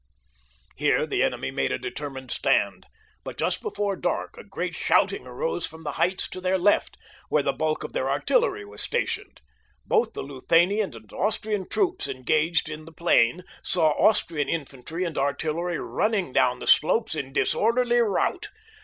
Here 0.75 1.05
the 1.05 1.21
enemy 1.21 1.51
made 1.51 1.71
a 1.71 1.77
determined 1.77 2.31
stand; 2.31 2.87
but 3.23 3.37
just 3.37 3.61
before 3.61 3.95
dark 3.95 4.35
a 4.35 4.43
great 4.43 4.73
shouting 4.73 5.27
arose 5.27 5.67
from 5.67 5.83
the 5.83 5.91
heights 5.91 6.27
to 6.29 6.41
their 6.41 6.57
left, 6.57 6.97
where 7.29 7.43
the 7.43 7.53
bulk 7.53 7.83
of 7.83 7.93
their 7.93 8.09
artillery 8.09 8.65
was 8.65 8.81
stationed. 8.81 9.41
Both 9.85 10.13
the 10.13 10.23
Luthanian 10.23 10.95
and 10.95 11.13
Austrian 11.13 11.69
troops 11.69 12.07
engaged 12.07 12.67
in 12.67 12.85
the 12.85 12.91
plain 12.91 13.43
saw 13.61 13.89
Austrian 13.89 14.49
infantry 14.49 15.03
and 15.03 15.19
artillery 15.19 15.77
running 15.77 16.33
down 16.33 16.57
the 16.57 16.65
slopes 16.65 17.13
in 17.13 17.31
disorderly 17.31 17.99
rout. 17.99 18.47